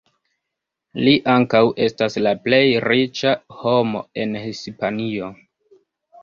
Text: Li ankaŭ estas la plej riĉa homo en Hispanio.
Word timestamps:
Li 1.07 1.11
ankaŭ 1.33 1.61
estas 1.87 2.17
la 2.27 2.31
plej 2.47 2.61
riĉa 2.87 3.35
homo 3.59 4.03
en 4.25 4.35
Hispanio. 4.47 5.31